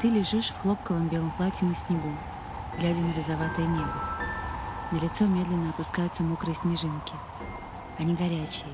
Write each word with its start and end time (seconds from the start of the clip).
Ты 0.00 0.08
лежишь 0.08 0.50
в 0.50 0.58
хлопковом 0.60 1.08
белом 1.08 1.32
платье 1.36 1.66
на 1.66 1.74
снегу, 1.74 2.12
глядя 2.78 3.00
на 3.00 3.12
розоватое 3.14 3.66
небо. 3.66 3.92
На 4.92 4.96
лицо 4.98 5.26
медленно 5.26 5.70
опускаются 5.70 6.22
мокрые 6.22 6.54
снежинки. 6.54 7.14
Они 7.98 8.14
горячие 8.14 8.70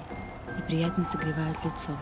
и 0.59 0.63
приятно 0.63 1.07
согревают 1.07 1.57
лицо. 1.65 1.93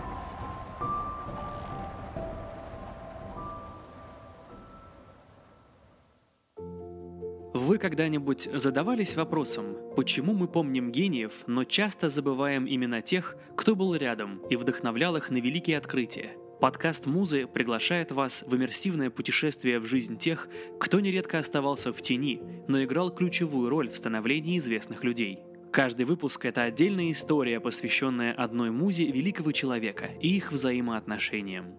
Вы 7.55 7.79
когда-нибудь 7.79 8.49
задавались 8.53 9.15
вопросом, 9.15 9.77
почему 9.95 10.35
мы 10.35 10.49
помним 10.49 10.91
гениев, 10.91 11.45
но 11.47 11.63
часто 11.63 12.09
забываем 12.09 12.67
имена 12.67 13.03
тех, 13.03 13.37
кто 13.57 13.77
был 13.77 13.95
рядом 13.95 14.39
и 14.51 14.57
вдохновлял 14.57 15.15
их 15.15 15.31
на 15.31 15.37
великие 15.37 15.79
открытия? 15.79 16.42
Подкаст 16.63 17.07
«Музы» 17.07 17.49
приглашает 17.49 18.13
вас 18.13 18.45
в 18.47 18.55
иммерсивное 18.55 19.11
путешествие 19.11 19.81
в 19.81 19.87
жизнь 19.87 20.17
тех, 20.17 20.49
кто 20.79 21.01
нередко 21.01 21.39
оставался 21.39 21.93
в 21.93 22.01
тени, 22.01 22.41
но 22.69 22.81
играл 22.85 23.13
ключевую 23.13 23.69
роль 23.69 23.89
в 23.89 23.97
становлении 23.97 24.59
известных 24.59 25.03
людей. 25.03 25.41
Каждый 25.73 26.05
выпуск– 26.05 26.45
это 26.47 26.63
отдельная 26.63 27.11
история, 27.11 27.59
посвященная 27.59 28.33
одной 28.33 28.71
музе 28.71 29.07
великого 29.07 29.51
человека 29.51 30.11
и 30.21 30.37
их 30.37 30.53
взаимоотношениям. 30.53 31.75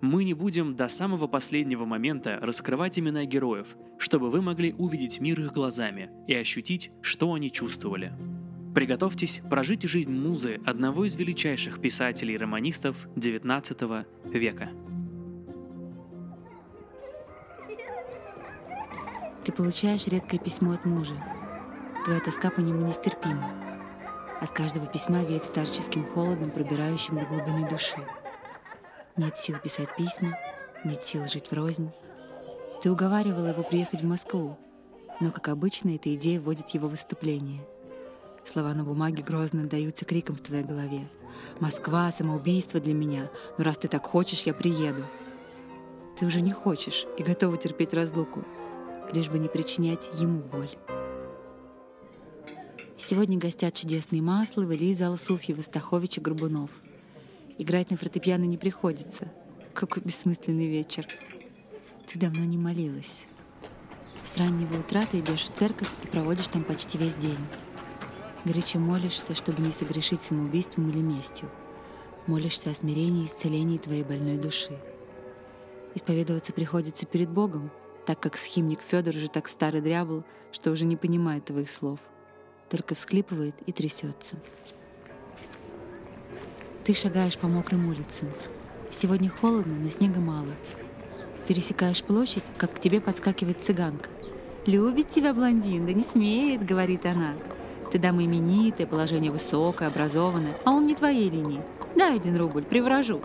Мы 0.00 0.22
не 0.22 0.34
будем 0.34 0.76
до 0.76 0.86
самого 0.86 1.26
последнего 1.26 1.84
момента 1.84 2.38
раскрывать 2.40 3.00
имена 3.00 3.24
героев, 3.24 3.76
чтобы 3.98 4.30
вы 4.30 4.42
могли 4.42 4.72
увидеть 4.74 5.18
мир 5.18 5.40
их 5.40 5.52
глазами 5.52 6.08
и 6.28 6.34
ощутить, 6.36 6.92
что 7.02 7.34
они 7.34 7.50
чувствовали. 7.50 8.12
Приготовьтесь 8.74 9.42
прожить 9.50 9.82
жизнь 9.82 10.12
музы 10.12 10.60
одного 10.64 11.04
из 11.04 11.16
величайших 11.16 11.80
писателей 11.80 12.34
и 12.34 12.38
романистов 12.38 13.08
XIX 13.16 14.06
века. 14.32 14.70
Ты 19.44 19.52
получаешь 19.52 20.06
редкое 20.06 20.38
письмо 20.38 20.72
от 20.72 20.84
мужа. 20.84 21.14
Твоя 22.04 22.20
тоска 22.20 22.50
по 22.50 22.60
нему 22.60 22.86
нестерпима. 22.86 23.52
От 24.40 24.52
каждого 24.52 24.86
письма 24.86 25.24
веет 25.24 25.42
старческим 25.42 26.04
холодом, 26.04 26.52
пробирающим 26.52 27.18
до 27.18 27.26
глубины 27.26 27.68
души. 27.68 27.98
Нет 29.16 29.36
сил 29.36 29.58
писать 29.58 29.96
письма, 29.96 30.38
нет 30.84 31.02
сил 31.02 31.26
жить 31.26 31.50
врознь. 31.50 31.90
Ты 32.82 32.90
уговаривала 32.92 33.48
его 33.48 33.64
приехать 33.64 34.02
в 34.02 34.06
Москву, 34.06 34.56
но, 35.20 35.32
как 35.32 35.48
обычно, 35.48 35.96
эта 35.96 36.14
идея 36.14 36.40
вводит 36.40 36.70
его 36.70 36.86
в 36.86 36.92
выступление— 36.92 37.66
Слова 38.50 38.74
на 38.74 38.82
бумаге 38.82 39.22
грозно 39.22 39.62
отдаются 39.62 40.04
криком 40.04 40.34
в 40.34 40.40
твоей 40.40 40.64
голове. 40.64 41.06
«Москва, 41.60 42.10
самоубийство 42.10 42.80
для 42.80 42.94
меня. 42.94 43.30
Но 43.56 43.62
раз 43.62 43.76
ты 43.76 43.86
так 43.86 44.04
хочешь, 44.04 44.42
я 44.42 44.52
приеду». 44.52 45.04
Ты 46.18 46.26
уже 46.26 46.40
не 46.40 46.50
хочешь 46.50 47.06
и 47.16 47.22
готова 47.22 47.56
терпеть 47.56 47.94
разлуку, 47.94 48.44
лишь 49.12 49.28
бы 49.28 49.38
не 49.38 49.46
причинять 49.46 50.10
ему 50.20 50.40
боль. 50.40 50.70
Сегодня 52.96 53.38
гостят 53.38 53.74
чудесные 53.74 54.20
Масловы, 54.20 54.74
Лиза 54.74 55.06
Алсуфьева, 55.06 55.62
Стахович 55.62 56.18
и 56.18 56.20
Горбунов. 56.20 56.70
Играть 57.56 57.92
на 57.92 57.96
фортепиано 57.96 58.46
не 58.46 58.58
приходится. 58.58 59.30
Какой 59.74 60.02
бессмысленный 60.02 60.66
вечер. 60.66 61.06
Ты 62.08 62.18
давно 62.18 62.44
не 62.44 62.58
молилась. 62.58 63.26
С 64.24 64.36
раннего 64.38 64.80
утра 64.80 65.06
ты 65.06 65.20
идешь 65.20 65.44
в 65.44 65.54
церковь 65.54 65.90
и 66.02 66.08
проводишь 66.08 66.48
там 66.48 66.64
почти 66.64 66.98
весь 66.98 67.14
день. 67.14 67.38
Горячо 68.44 68.78
молишься, 68.78 69.34
чтобы 69.34 69.62
не 69.62 69.72
согрешить 69.72 70.22
самоубийством 70.22 70.88
или 70.90 70.98
местью. 70.98 71.50
Молишься 72.26 72.70
о 72.70 72.74
смирении 72.74 73.24
и 73.24 73.26
исцелении 73.26 73.76
твоей 73.76 74.02
больной 74.02 74.38
души. 74.38 74.78
Исповедоваться 75.94 76.52
приходится 76.52 77.04
перед 77.04 77.28
Богом, 77.28 77.70
так 78.06 78.18
как 78.20 78.36
схимник 78.36 78.80
Федор 78.80 79.14
уже 79.14 79.28
так 79.28 79.46
старый 79.48 79.80
дрябл, 79.80 80.22
что 80.52 80.70
уже 80.70 80.84
не 80.84 80.96
понимает 80.96 81.44
твоих 81.44 81.70
слов, 81.70 82.00
только 82.70 82.94
всклипывает 82.94 83.54
и 83.66 83.72
трясется. 83.72 84.36
Ты 86.84 86.94
шагаешь 86.94 87.36
по 87.36 87.46
мокрым 87.46 87.88
улицам. 87.88 88.30
Сегодня 88.90 89.28
холодно, 89.28 89.74
но 89.74 89.88
снега 89.90 90.20
мало. 90.20 90.54
Пересекаешь 91.46 92.02
площадь, 92.02 92.44
как 92.56 92.74
к 92.76 92.80
тебе 92.80 93.00
подскакивает 93.00 93.62
цыганка. 93.62 94.08
«Любит 94.66 95.10
тебя 95.10 95.32
блондин, 95.32 95.86
да 95.86 95.92
не 95.92 96.02
смеет»,— 96.02 96.64
говорит 96.66 97.06
она. 97.06 97.34
Ты 97.90 97.98
дама 97.98 98.24
именитая, 98.24 98.86
положение 98.86 99.32
высокое, 99.32 99.88
образованное, 99.88 100.56
а 100.64 100.70
он 100.70 100.86
не 100.86 100.94
твоей 100.94 101.28
линии. 101.28 101.60
Дай 101.96 102.16
один 102.16 102.36
рубль, 102.36 102.62
привражу. 102.62 103.20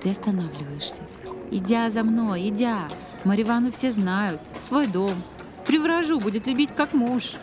Ты 0.00 0.10
останавливаешься. 0.10 1.02
Идя 1.50 1.90
за 1.90 2.02
мной, 2.02 2.48
идя. 2.48 2.88
Маривану 3.24 3.70
все 3.70 3.92
знают, 3.92 4.40
свой 4.58 4.86
дом. 4.86 5.22
Привражу, 5.66 6.18
будет 6.20 6.46
любить 6.46 6.70
как 6.74 6.94
муж. 6.94 7.34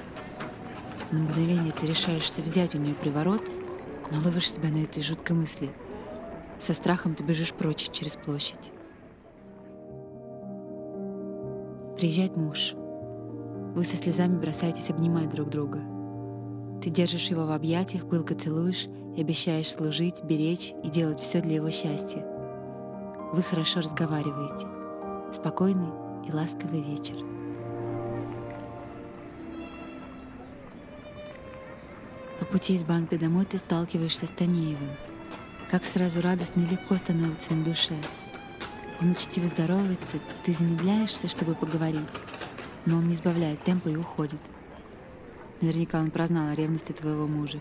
На 1.12 1.20
мгновение 1.20 1.72
ты 1.72 1.86
решаешься 1.86 2.42
взять 2.42 2.74
у 2.74 2.80
нее 2.80 2.96
приворот, 2.96 3.52
но 4.12 4.20
ловишь 4.20 4.52
себя 4.52 4.70
на 4.70 4.84
этой 4.84 5.04
жуткой 5.04 5.36
мысли. 5.36 5.70
Со 6.58 6.74
страхом 6.74 7.14
ты 7.14 7.24
бежишь 7.24 7.54
прочь 7.54 7.90
через 7.92 8.16
площадь. 8.16 8.72
Приезжает 11.96 12.36
муж. 12.36 12.74
Вы 13.76 13.84
со 13.84 13.98
слезами 13.98 14.40
бросаетесь 14.40 14.90
обнимать 14.90 15.30
друг 15.30 15.50
друга— 15.50 15.82
ты 16.82 16.90
держишь 16.90 17.30
его 17.30 17.46
в 17.46 17.52
объятиях, 17.52 18.08
пылко 18.08 18.36
целуешь 18.36 18.88
и 19.16 19.22
обещаешь 19.22 19.72
служить, 19.72 20.24
беречь 20.24 20.74
и 20.84 20.90
делать 20.90 21.20
все 21.20 21.42
для 21.42 21.56
его 21.56 21.72
счастья. 21.72 22.26
Вы 23.34 23.42
хорошо 23.42 23.82
разговариваете. 23.82 24.68
Спокойный 25.34 25.90
и 26.28 26.32
ласковый 26.32 26.82
вечер. 26.82 27.16
По 32.40 32.46
пути 32.46 32.76
из 32.76 32.86
банка 32.86 33.18
домой 33.18 33.46
ты 33.46 33.58
сталкиваешься 33.58 34.28
с 34.28 34.30
Танеевым. 34.30 34.92
Как 35.70 35.84
сразу 35.84 36.22
радостно 36.22 36.62
и 36.62 36.66
легко 36.66 36.96
становится 36.96 37.54
на 37.54 37.64
душе. 37.64 37.96
Он 39.02 39.12
учтиво 39.12 39.48
здоровается, 39.48 40.20
ты 40.46 40.54
замедляешься, 40.54 41.28
чтобы 41.28 41.56
поговорить, 41.56 42.02
но 42.86 42.98
он 42.98 43.08
не 43.08 43.16
сбавляет 43.16 43.64
темпа 43.64 43.90
и 43.90 43.96
уходит— 43.96 44.40
Наверняка 45.62 46.00
он 46.00 46.12
прознал 46.12 46.50
о 46.50 46.56
ревности 46.56 46.92
твоего 46.92 47.28
мужа. 47.28 47.60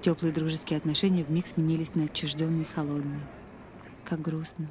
Теплые 0.00 0.32
дружеские 0.32 0.76
отношения 0.76 1.24
вмиг 1.24 1.46
сменились 1.46 1.94
на 1.94 2.04
отчужденные 2.04 2.64
холодные. 2.64 3.26
Как 4.04 4.20
грустно. 4.20 4.70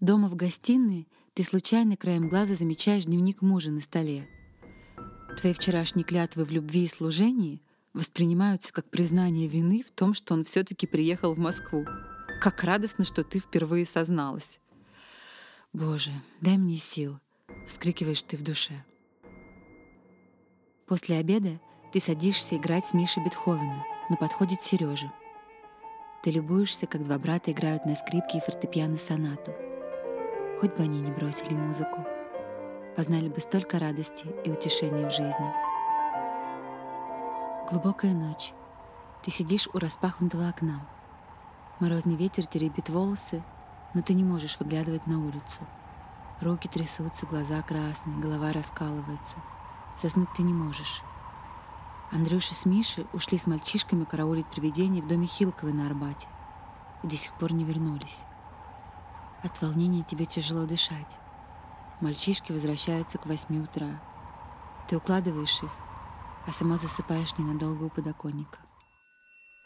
Дома 0.00 0.28
в 0.28 0.34
гостиной 0.34 1.08
ты 1.34 1.44
случайно 1.44 1.96
краем 1.96 2.28
глаза 2.28 2.54
замечаешь 2.54 3.04
дневник 3.04 3.42
мужа 3.42 3.70
на 3.70 3.80
столе. 3.80 4.28
Твои 5.38 5.52
вчерашние 5.52 6.04
клятвы 6.04 6.44
в 6.44 6.50
любви 6.50 6.84
и 6.84 6.88
служении 6.88 7.62
воспринимаются 7.92 8.72
как 8.72 8.90
признание 8.90 9.46
вины 9.46 9.82
в 9.82 9.90
том, 9.90 10.14
что 10.14 10.34
он 10.34 10.44
все-таки 10.44 10.86
приехал 10.86 11.34
в 11.34 11.38
Москву. 11.38 11.86
Как 12.40 12.64
радостно, 12.64 13.04
что 13.04 13.22
ты 13.24 13.38
впервые 13.38 13.86
созналась. 13.86 14.58
«Боже, 15.72 16.12
дай 16.40 16.56
мне 16.56 16.76
сил!»— 16.76 17.18
вскрикиваешь 17.66 18.22
ты 18.22 18.36
в 18.36 18.42
душе. 18.42 18.84
После 20.86 21.16
обеда 21.16 21.58
ты 21.92 22.00
садишься 22.00 22.56
играть 22.56 22.86
с 22.86 22.92
Мишей 22.92 23.24
Бетховена, 23.24 23.84
но 24.10 24.16
подходит 24.16 24.62
Сережа. 24.62 25.10
Ты 26.22 26.30
любуешься, 26.30 26.86
как 26.86 27.02
два 27.02 27.18
брата 27.18 27.52
играют 27.52 27.86
на 27.86 27.94
скрипке 27.94 28.38
и 28.38 28.40
фортепиано 28.40 28.98
сонату. 28.98 29.54
Хоть 30.60 30.76
бы 30.76 30.82
они 30.82 31.00
не 31.00 31.10
бросили 31.10 31.54
музыку, 31.54 32.04
познали 32.96 33.28
бы 33.28 33.40
столько 33.40 33.78
радости 33.78 34.26
и 34.44 34.50
утешения 34.50 35.08
в 35.08 35.12
жизни. 35.12 35.52
Глубокая 37.70 38.12
ночь. 38.12 38.52
Ты 39.22 39.30
сидишь 39.30 39.68
у 39.72 39.78
распахнутого 39.78 40.48
окна. 40.48 40.86
Морозный 41.80 42.14
ветер 42.14 42.46
теребит 42.46 42.90
волосы, 42.90 43.42
но 43.94 44.02
ты 44.02 44.12
не 44.12 44.22
можешь 44.22 44.58
выглядывать 44.60 45.06
на 45.06 45.18
улицу. 45.18 45.62
Руки 46.42 46.68
трясутся, 46.68 47.24
глаза 47.24 47.62
красные, 47.62 48.20
голова 48.20 48.52
раскалывается— 48.52 49.36
Заснуть 50.00 50.32
ты 50.34 50.42
не 50.42 50.52
можешь. 50.52 51.02
Андрюша 52.10 52.54
с 52.54 52.64
Мишей 52.66 53.06
ушли 53.12 53.38
с 53.38 53.46
мальчишками 53.46 54.04
караулить 54.04 54.46
привидения 54.46 55.02
в 55.02 55.06
доме 55.06 55.26
Хилковой 55.26 55.72
на 55.72 55.86
Арбате 55.86 56.28
и 57.02 57.06
до 57.06 57.16
сих 57.16 57.34
пор 57.34 57.52
не 57.52 57.64
вернулись. 57.64 58.24
От 59.42 59.60
волнения 59.60 60.04
тебе 60.04 60.26
тяжело 60.26 60.64
дышать. 60.64 61.18
Мальчишки 62.00 62.52
возвращаются 62.52 63.18
к 63.18 63.26
восьми 63.26 63.60
утра. 63.60 64.00
Ты 64.88 64.96
укладываешь 64.96 65.62
их, 65.62 65.72
а 66.46 66.52
сама 66.52 66.76
засыпаешь 66.76 67.36
ненадолго 67.38 67.84
у 67.84 67.90
подоконника. 67.90 68.58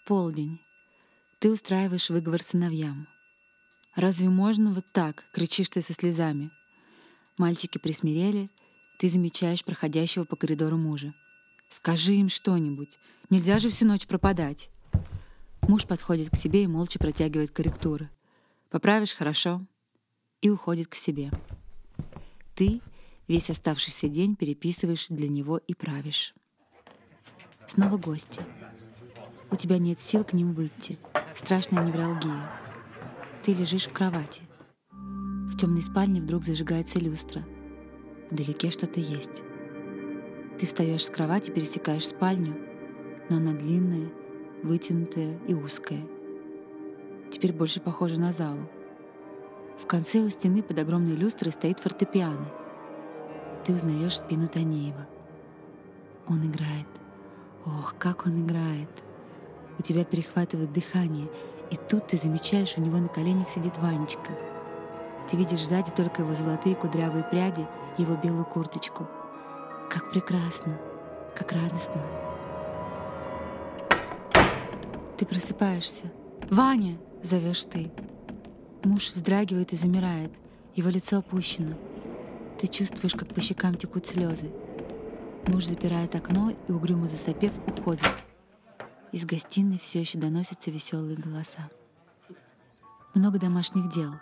Полдень. 0.07 0.61
Ты 1.41 1.53
устраиваешь 1.53 2.11
выговор 2.11 2.43
сыновьям. 2.43 3.07
«Разве 3.95 4.29
можно 4.29 4.73
вот 4.73 4.85
так?»— 4.93 5.25
кричишь 5.35 5.71
ты 5.71 5.83
со 5.83 5.93
слезами. 5.93 6.51
Мальчики 7.37 7.79
присмирели— 7.79 8.51
ты 8.99 9.09
замечаешь 9.09 9.65
проходящего 9.65 10.25
по 10.25 10.37
коридору 10.37 10.77
мужа. 10.77 11.15
«Скажи 11.71 12.15
им 12.15 12.29
что-нибудь. 12.29 12.99
Нельзя 13.31 13.59
же 13.59 13.69
всю 13.69 13.87
ночь 13.87 14.07
пропадать». 14.07 14.71
Муж 15.63 15.87
подходит 15.87 16.31
к 16.31 16.37
тебе 16.37 16.65
и 16.65 16.67
молча 16.67 16.99
протягивает 16.99 17.51
корректуры. 17.53 18.11
«Поправишь— 18.71 19.13
хорошо. 19.15 19.65
и 20.41 20.51
уходит 20.51 20.87
к 20.87 20.95
себе. 20.95 21.33
Ты 22.55 22.81
весь 23.27 23.51
оставшийся 23.51 24.09
день 24.09 24.37
переписываешь 24.37 25.09
для 25.09 25.29
него 25.29 25.59
и 25.59 25.75
правишь. 25.75 26.33
Снова 27.67 27.97
гости. 27.97 28.41
У 29.51 29.57
тебя 29.57 29.79
нет 29.79 29.99
сил 29.99 30.23
к 30.23 30.33
ним 30.33 30.55
выйти. 30.55 30.97
Страшная 31.35 31.85
невралгия. 31.85 32.53
Ты 33.45 33.53
лежишь 33.53 33.87
в 33.89 33.93
кровати. 33.93 34.43
В 34.93 35.57
темной 35.57 35.83
спальне 35.83 36.21
вдруг 36.21 36.45
зажигается 36.45 37.01
люстра. 37.01 37.45
Вдалеке 38.31 38.71
что-то 38.71 39.01
есть. 39.01 39.43
Ты 40.59 40.67
встаешь 40.67 41.05
с 41.05 41.11
кровати, 41.11 41.51
пересекаешь 41.51 42.09
спальню, 42.09 42.57
но 43.31 43.37
она 43.37 43.53
длинная, 43.53 44.11
вытянутая 44.63 45.39
и 45.47 45.55
узкая. 45.55 46.03
Теперь 47.31 47.53
больше 47.53 47.81
похожа 47.81 48.21
на 48.21 48.33
залу. 48.33 48.69
В 49.79 49.87
конце 49.87 50.19
у 50.19 50.29
стены 50.29 50.63
под 50.63 50.79
огромной 50.79 51.15
люстрой 51.15 51.53
стоит 51.53 51.81
фортепиано. 51.81 52.51
Ты 53.65 53.73
узнаешь 53.73 54.17
спину 54.17 54.49
Танеева. 54.49 55.07
Он 56.27 56.45
играет. 56.45 56.87
Ох, 57.65 57.95
как 57.99 58.27
он 58.27 58.45
играет! 58.45 58.89
У 59.79 59.83
тебя 59.83 60.05
перехватывает 60.05 60.73
дыхание, 60.73 61.29
и 61.71 61.77
тут 61.77 62.09
ты 62.09 62.17
замечаешь, 62.17 62.75
у 62.77 62.81
него 62.81 62.99
на 62.99 63.09
коленях 63.09 63.49
сидит 63.49 63.77
Ванечка. 63.79 64.33
Ты 65.31 65.37
видишь 65.37 65.67
сзади 65.67 65.91
только 65.93 66.23
его 66.23 66.35
золотые 66.35 66.75
кудрявые 66.75 67.25
пряди 67.25 67.67
его 67.99 68.17
белую 68.17 68.45
курточку. 68.45 69.07
Как 69.91 70.11
прекрасно, 70.11 70.79
как 71.37 71.53
радостно. 71.53 72.03
Ты 75.17 75.27
просыпаешься. 75.27 76.13
«Ваня!»— 76.51 76.97
зовешь 77.23 77.65
ты. 77.65 77.91
Муж 78.85 79.13
вздрагивает 79.13 79.73
и 79.73 79.77
замирает. 79.77 80.33
Его 80.75 80.89
лицо 80.89 81.19
опущено. 81.19 81.77
Ты 82.59 82.69
чувствуешь, 82.69 83.15
как 83.15 83.35
по 83.35 83.41
щекам 83.41 83.77
текут 83.77 84.07
слезы. 84.07 84.53
Муж 85.47 85.67
запирает 85.67 86.15
окно 86.15 86.53
и, 86.69 86.73
угрюмо 86.73 87.07
засопев, 87.07 87.53
уходит. 87.67 88.07
Из 89.13 89.25
гостиной 89.25 89.79
все 89.79 90.01
еще 90.01 90.19
доносятся 90.19 90.71
веселые 90.71 91.17
голоса. 91.17 91.69
Много 93.15 93.39
домашних 93.39 93.91
дел. 93.91 94.13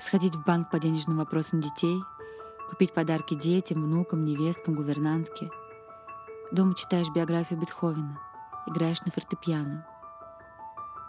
Сходить 0.00 0.34
в 0.34 0.44
банк 0.44 0.70
по 0.70 0.78
денежным 0.78 1.18
вопросам 1.18 1.60
детей, 1.60 1.96
купить 2.68 2.92
подарки 2.92 3.34
детям, 3.34 3.82
внукам, 3.82 4.24
невесткам, 4.24 4.74
гувернантке. 4.74 5.50
Дома 6.52 6.74
читаешь 6.74 7.10
биографию 7.14 7.60
Бетховена, 7.60 8.18
играешь 8.66 9.02
на 9.02 9.12
фортепиано. 9.12 9.86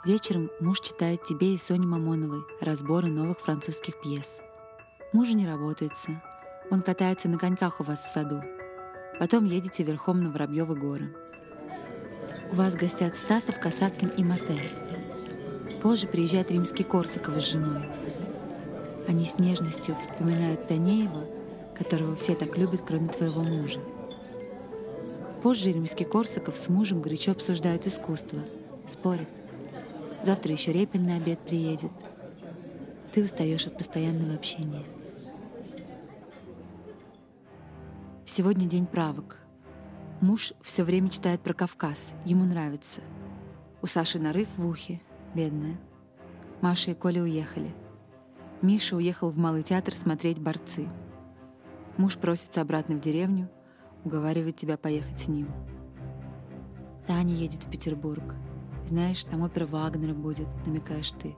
Вечером 0.06 0.52
муж 0.60 0.81
читает 0.81 1.24
тебе 1.24 1.56
и 1.56 1.57
Соне 1.57 1.88
Мамоновой 1.88 2.44
разборы 2.62 3.07
новых 3.07 3.40
французских 3.40 4.00
пьес. 4.02 4.40
Мужу 5.13 5.36
не 5.36 5.48
работается. 5.48 6.22
Он 6.69 6.81
катается 6.81 7.28
на 7.30 7.38
коньках 7.38 7.80
у 7.80 7.84
вас 7.84 8.01
в 8.01 8.13
саду. 8.13 8.44
Потом 9.19 9.46
едете 9.46 9.84
верхом 9.84 10.24
на 10.24 10.31
Воробьевы 10.31 10.75
горы. 10.75 11.16
У 12.51 12.56
вас 12.56 12.75
гостят 12.75 13.16
Стасов, 13.16 13.60
Касаткин 13.60 14.10
и 14.10 14.24
Матей. 14.24 14.69
Позже 15.81 16.08
приезжает 16.08 16.51
римский 16.51 16.84
Корсаков 16.84 17.42
с 17.42 17.51
женой. 17.51 17.90
Они 19.08 19.25
с 19.25 19.38
нежностью 19.38 19.96
вспоминают 19.96 20.68
Танеева, 20.68 21.25
которого 21.77 22.16
все 22.16 22.36
так 22.36 22.57
любят, 22.57 22.81
кроме 22.86 23.10
твоего 23.10 23.44
мужа. 23.44 23.80
Позже 25.44 25.72
римский 25.72 26.06
Корсаков 26.06 26.57
с 26.57 26.69
мужем 26.69 27.01
горячо 27.01 27.31
обсуждают 27.31 27.86
искусство, 27.86 28.39
спорят. 28.88 29.30
Завтра 30.24 30.54
еще 30.54 30.74
Репин 30.74 31.04
на 31.04 31.18
обед 31.18 31.39
приедет. 31.39 31.92
Ты 33.13 33.24
устаешь 33.24 33.68
от 33.68 33.77
постоянного 33.77 34.33
общения. 34.33 34.83
Сегодня 38.25 38.66
день 38.66 38.88
правок— 38.88 39.39
Муж 40.22 40.54
все 40.62 40.83
время 40.83 41.10
читает 41.10 41.42
про 41.42 41.54
Кавказ. 41.54 42.13
Ему 42.24 42.45
нравится. 42.45 43.01
У 43.81 43.86
Саши 43.86 44.18
нарыв 44.18 44.48
в 44.57 44.66
ухе. 44.66 45.01
Бедная. 45.36 45.77
Маша 46.62 46.92
и 46.92 46.94
Коля 46.94 47.22
уехали. 47.22 47.75
Миша 48.62 48.95
уехал 48.95 49.30
в 49.30 49.38
Малый 49.38 49.63
театр 49.63 49.94
смотреть 49.94 50.39
«Борцы». 50.39 50.88
Муж 51.98 52.18
просится 52.18 52.62
обратно 52.62 52.96
в 52.96 53.00
деревню, 53.00 53.50
уговаривает 54.04 54.58
тебя 54.58 54.78
поехать 54.78 55.20
с 55.20 55.28
ним. 55.28 55.48
Таня 57.08 57.34
едет 57.34 57.64
в 57.64 57.70
Петербург. 57.70 58.36
Знаешь, 58.86 59.24
там 59.24 59.42
опера 59.42 59.66
Вагнера 59.66 60.14
будет, 60.14 60.48
намекаешь 60.66 61.12
ты. 61.12 61.36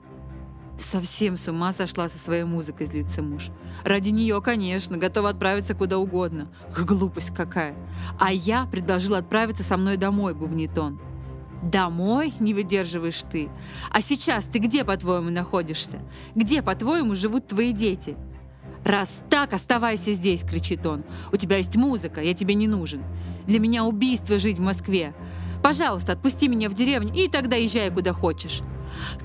Совсем 0.78 1.36
с 1.36 1.48
ума 1.48 1.72
сошла 1.72 2.08
со 2.08 2.18
своей 2.18 2.44
музыкой, 2.44 2.86
злится 2.86 3.22
муж. 3.22 3.50
Ради 3.84 4.10
нее, 4.10 4.40
конечно, 4.40 4.96
готова 4.96 5.30
отправиться 5.30 5.74
куда 5.74 5.98
угодно. 5.98 6.48
Глупость 6.86 7.34
какая. 7.34 7.74
А 8.18 8.32
я 8.32 8.64
предложила 8.66 9.18
отправиться 9.18 9.64
со 9.64 9.76
мной 9.76 9.96
домой, 9.96 10.34
бубнит 10.34 10.78
он. 10.78 11.00
Домой 11.62 12.32
не 12.38 12.54
выдерживаешь 12.54 13.22
ты. 13.22 13.48
А 13.90 14.00
сейчас 14.00 14.44
ты 14.44 14.60
где, 14.60 14.84
по-твоему, 14.84 15.30
находишься? 15.30 15.98
Где, 16.36 16.62
по-твоему, 16.62 17.16
живут 17.16 17.48
твои 17.48 17.72
дети? 17.72 18.16
«Раз 18.84 19.22
так, 19.28 19.52
оставайся 19.52 20.12
здесь!»— 20.12 20.42
кричит 20.48 20.86
он. 20.86 21.04
«У 21.32 21.36
тебя 21.36 21.56
есть 21.56 21.76
музыка, 21.76 22.22
я 22.22 22.34
тебе 22.34 22.54
не 22.54 22.66
нужен. 22.66 23.02
Для 23.46 23.58
меня 23.58 23.84
убийство 23.84 24.38
жить 24.38 24.58
в 24.58 24.62
Москве. 24.62 25.14
Пожалуйста, 25.62 26.12
отпусти 26.12 26.48
меня 26.48 26.68
в 26.68 26.74
деревню 26.74 27.12
и 27.14 27.28
тогда 27.28 27.56
езжай 27.56 27.90
куда 27.90 28.12
хочешь». 28.12 28.62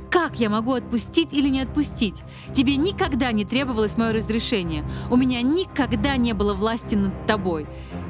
Как 0.09 0.39
я 0.39 0.49
могу 0.49 0.73
отпустить 0.73 1.33
или 1.33 1.49
не 1.49 1.61
отпустить? 1.61 2.23
Тебе 2.53 2.75
никогда 2.75 3.31
не 3.31 3.45
требовалось 3.45 3.97
мое 3.97 4.13
разрешение. 4.13 4.85
У 5.09 5.15
меня 5.15 5.41
никогда 5.41 6.17
не 6.17 6.33
было 6.33 6.53
власти 6.53 6.95
над 6.95 7.25
тобой. 7.25 7.67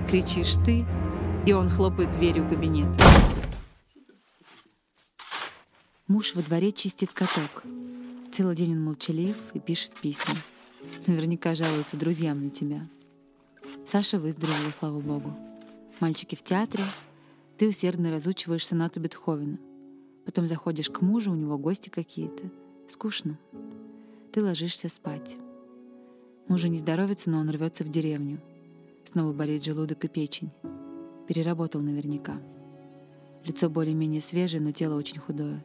Кричишь 0.10 0.56
ты, 0.66 0.86
и 1.46 1.54
он 1.54 1.70
хлопает 1.70 2.12
дверью 2.12 2.48
кабинета. 2.50 3.00
Муж 6.08 6.36
во 6.36 6.42
дворе 6.42 6.72
чистит 6.72 7.12
каток. 7.14 7.64
Целый 8.32 8.56
день 8.56 8.74
он 8.74 8.84
молчалив 8.84 9.36
и 9.54 9.60
пишет 9.60 9.94
письма. 9.94 10.36
Наверняка 11.08 11.56
жалуется 11.56 11.98
друзьям 11.98 12.46
на 12.46 12.50
тебя. 12.50 12.88
Саша 13.86 14.20
выздоровела, 14.20 14.72
слава 14.78 15.00
богу. 15.00 15.34
Мальчики 16.00 16.36
в 16.36 16.44
театре. 16.44 16.84
Ты 17.58 17.70
усердно 17.70 18.12
разучиваешь 18.12 18.66
сонату 18.66 19.00
Бетховена— 19.00 19.58
Потом 20.26 20.46
заходишь 20.46 20.90
к 20.90 21.02
мужу, 21.02 21.32
у 21.32 21.36
него 21.36 21.58
гости 21.58 21.90
какие-то. 21.90 22.44
Скучно. 22.88 23.38
Ты 24.32 24.44
ложишься 24.44 24.90
спать. 24.90 25.38
Мужу 26.48 26.68
не 26.68 26.78
здоровится, 26.78 27.30
но 27.30 27.40
он 27.40 27.50
рвется 27.50 27.84
в 27.84 27.90
деревню. 27.90 28.40
Снова 29.06 29.34
болит 29.34 29.64
желудок 29.64 30.04
и 30.06 30.08
печень. 30.08 30.52
Переработал 31.28 31.82
наверняка. 31.82 32.38
Лицо 33.46 33.70
более-менее 33.70 34.22
свежее, 34.22 34.62
но 34.62 34.72
тело 34.72 34.96
очень 34.96 35.20
худое. 35.20 35.64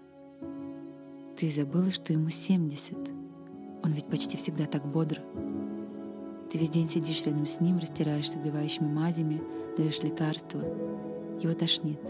Ты 1.37 1.49
забыла, 1.51 1.93
что 1.93 2.13
ему 2.13 2.31
70. 2.31 3.18
Он 3.83 3.93
ведь 3.93 4.07
почти 4.07 4.37
всегда 4.37 4.67
так 4.67 4.85
бодр. 4.87 5.21
Ты 6.51 6.59
весь 6.59 6.71
день 6.71 6.89
сидишь 6.89 7.25
рядом 7.27 7.47
с 7.47 7.61
ним, 7.61 7.79
растираешь 7.79 8.31
согревающими 8.31 8.89
мазями, 8.89 9.43
даешь 9.77 10.03
лекарства. 10.03 10.61
Его 11.41 11.53
тошнит. 11.55 12.01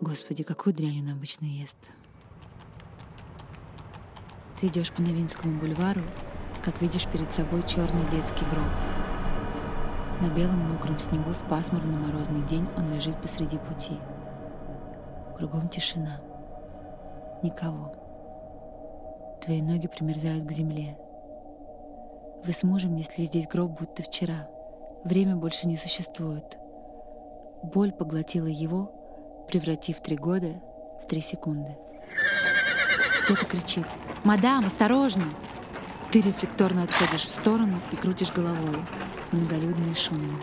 Господи, 0.00 0.42
какую 0.42 0.74
дрянь 0.74 1.00
он 1.00 1.12
обычно 1.12 1.46
ест. 1.46 1.76
Ты 4.60 4.66
идешь 4.68 4.92
по 4.92 5.02
Новинскому 5.02 5.58
бульвару, 5.58 6.02
как 6.62 6.80
видишь 6.80 7.06
перед 7.06 7.32
собой 7.32 7.62
черный 7.66 8.08
детский 8.10 8.44
гроб. 8.46 8.68
На 10.20 10.28
белом 10.34 10.58
мокром 10.72 10.98
снегу 10.98 11.32
в 11.32 11.48
пасмурный 11.48 11.96
морозный 11.96 12.46
день 12.46 12.66
он 12.76 12.94
лежит 12.94 13.20
посреди 13.20 13.58
пути. 13.58 13.98
Кругом 15.36 15.68
тишина. 15.68 16.20
Никого. 17.42 18.03
Твои 19.44 19.60
ноги 19.60 19.88
примерзают 19.88 20.46
к 20.46 20.52
земле. 20.52 20.96
Вы 22.46 22.52
с 22.54 22.62
мужем 22.62 22.96
несли 22.96 23.26
здесь 23.26 23.46
гроб, 23.46 23.78
будто 23.78 24.02
вчера. 24.02 24.48
Время 25.04 25.36
больше 25.36 25.66
не 25.66 25.76
существует. 25.76 26.56
Боль 27.62 27.92
поглотила 27.92 28.46
его, 28.46 29.44
превратив 29.46 30.00
три 30.00 30.16
года 30.16 30.62
в 31.02 31.06
три 31.06 31.20
секунды. 31.20 31.76
Кто-то 33.24 33.44
кричит 33.44 33.84
«Мадам, 34.24 34.64
осторожно!» 34.64 35.34
Ты 36.10 36.22
рефлекторно 36.22 36.84
отходишь 36.84 37.26
в 37.26 37.30
сторону 37.30 37.82
и 37.92 37.96
крутишь 37.96 38.32
головой, 38.32 38.78
многолюдно 39.30 39.90
и 39.90 39.94
шумно. 39.94 40.40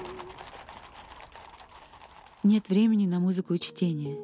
Нет 2.43 2.69
времени 2.69 3.07
на 3.07 3.19
музыку 3.19 3.55
и 3.55 3.59
чтение. 3.59 4.19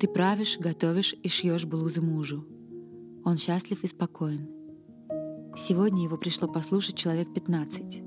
Ты 0.00 0.08
правишь, 0.08 0.56
готовишь 0.58 1.14
и 1.22 1.28
шьешь 1.28 1.66
блузы 1.66 2.00
мужу. 2.00 2.46
Он 3.26 3.36
счастлив 3.36 3.84
и 3.84 3.86
спокоен. 3.86 4.48
Сегодня 5.54 6.04
его 6.04 6.16
пришло 6.16 6.48
послушать 6.48 6.96
человек 6.96 7.34
15. 7.34 8.02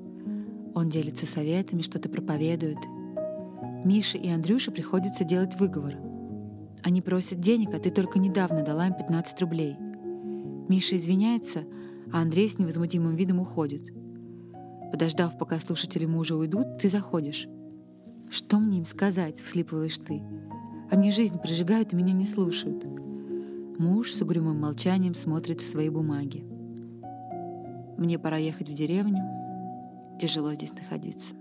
Он 0.74 0.90
делится 0.90 1.28
советами, 1.28 1.84
что-то 1.84 2.10
проповедует— 2.10 2.80
Мише 3.86 4.18
и 4.18 4.30
Андрюше 4.30 4.72
приходится 4.72 5.24
делать 5.24 5.56
выговор. 5.58 5.96
Они 6.84 7.02
просят 7.02 7.40
денег, 7.40 7.74
а 7.74 7.80
ты 7.80 7.92
только 7.92 8.20
недавно 8.20 8.62
дала 8.62 8.88
им 8.88 8.94
15 8.94 9.42
рублей. 9.42 9.78
Миша 10.68 10.98
извиняется, 10.98 11.64
а 12.12 12.22
Андрей 12.22 12.50
с 12.50 12.60
невозмутимым 12.60 13.16
видом 13.16 13.40
уходит. 13.40 13.94
Подождав, 14.92 15.38
пока 15.38 15.60
слушатели 15.60 16.06
мужа 16.06 16.36
уйдут, 16.36 16.78
ты 16.80 16.90
заходишь. 16.90 17.48
«Что 18.30 18.60
мне 18.60 18.80
им 18.80 18.86
сказать?»— 18.86 19.38
всхлипываешь 19.38 19.98
ты. 19.98 20.22
«Они 20.92 21.12
жизнь 21.12 21.40
прожигают 21.40 21.94
и 21.94 21.96
меня 21.96 22.14
не 22.14 22.26
слушают». 22.26 22.86
Муж 23.80 24.12
с 24.12 24.22
угрюмым 24.22 24.60
молчанием 24.60 25.16
смотрит 25.16 25.62
в 25.62 25.66
свои 25.66 25.88
бумаги. 25.88 26.44
Мне 27.98 28.20
пора 28.20 28.36
ехать 28.36 28.68
в 28.68 28.74
деревню. 28.74 29.24
Тяжело 30.20 30.54
здесь 30.54 30.74
находиться. 30.74 31.34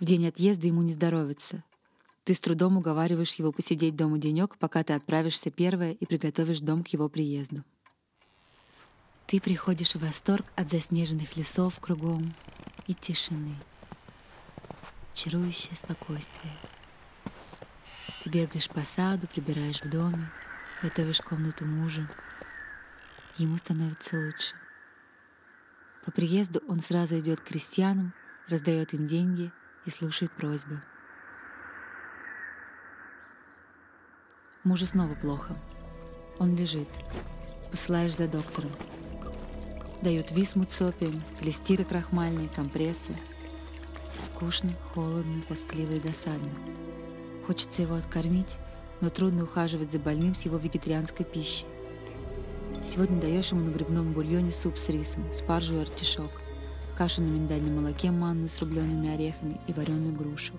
В 0.00 0.06
день 0.06 0.26
отъезда 0.26 0.66
ему 0.66 0.80
не 0.80 0.90
здоровится. 0.90 1.62
Ты 2.24 2.32
с 2.32 2.40
трудом 2.40 2.78
уговариваешь 2.78 3.34
его 3.34 3.52
посидеть 3.52 3.94
дома 3.94 4.16
денек, 4.16 4.56
пока 4.56 4.82
ты 4.82 4.94
отправишься 4.94 5.50
первая 5.50 5.92
и 5.92 6.06
приготовишь 6.06 6.60
дом 6.60 6.82
к 6.82 6.88
его 6.88 7.10
приезду. 7.10 7.62
Ты 9.26 9.42
приходишь 9.42 9.94
в 9.94 10.00
восторг 10.00 10.46
от 10.56 10.70
заснеженных 10.70 11.36
лесов 11.36 11.78
кругом 11.78 12.32
и 12.86 12.94
тишины. 12.94 13.54
Чарующее 15.12 15.76
спокойствие. 15.76 16.54
Ты 18.22 18.30
бегаешь 18.30 18.70
по 18.70 18.80
саду, 18.80 19.26
прибираешь 19.26 19.82
в 19.82 19.90
доме, 19.90 20.30
готовишь 20.84 21.22
комнату 21.22 21.64
мужу. 21.64 22.06
Ему 23.38 23.56
становится 23.56 24.18
лучше. 24.18 24.54
По 26.04 26.12
приезду 26.12 26.62
он 26.68 26.80
сразу 26.80 27.18
идет 27.18 27.40
к 27.40 27.44
крестьянам, 27.44 28.12
раздает 28.48 28.92
им 28.92 29.06
деньги 29.06 29.50
и 29.86 29.90
слушает 29.90 30.30
просьбы. 30.32 30.82
Мужу 34.62 34.84
снова 34.84 35.14
плохо. 35.14 35.56
Он 36.38 36.54
лежит. 36.54 36.88
Посылаешь 37.70 38.16
за 38.16 38.28
доктором. 38.28 38.70
Дают 40.02 40.32
висмут 40.32 40.70
с 40.70 40.82
опием, 40.82 41.22
клестиры 41.40 41.84
крахмальные, 41.84 42.50
компрессы. 42.50 43.16
Скучно, 44.22 44.74
холодно, 44.88 45.40
тоскливо 45.48 45.92
и 45.92 46.00
досадно. 46.00 46.50
Хочется 47.46 47.80
его 47.80 47.94
откормить, 47.94 48.58
но 49.00 49.10
трудно 49.10 49.44
ухаживать 49.44 49.92
за 49.92 49.98
больным 49.98 50.34
с 50.34 50.42
его 50.42 50.56
вегетарианской 50.56 51.26
пищей. 51.26 51.66
Сегодня 52.84 53.20
даешь 53.20 53.50
ему 53.50 53.64
на 53.64 53.70
грибном 53.70 54.12
бульоне 54.12 54.52
суп 54.52 54.76
с 54.76 54.88
рисом, 54.88 55.24
спаржу 55.32 55.76
и 55.76 55.80
артишок, 55.80 56.30
кашу 56.96 57.22
на 57.22 57.28
миндальном 57.28 57.76
молоке, 57.76 58.10
манну 58.10 58.48
с 58.48 58.60
рубленными 58.60 59.12
орехами 59.12 59.60
и 59.66 59.72
вареную 59.72 60.14
грушу. 60.14 60.54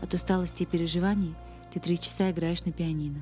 От 0.00 0.14
усталости 0.14 0.62
и 0.62 0.66
переживаний 0.66 1.34
ты 1.72 1.80
три 1.80 1.98
часа 1.98 2.30
играешь 2.30 2.64
на 2.64 2.72
пианино. 2.72 3.20